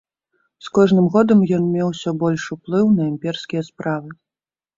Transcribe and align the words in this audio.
З 0.67 0.71
кожным 0.77 1.09
годам 1.15 1.43
ён 1.57 1.67
меў 1.75 1.89
усё 1.93 2.09
больш 2.25 2.47
уплыў 2.57 2.85
на 2.97 3.03
імперскія 3.13 3.61
справы. 3.71 4.09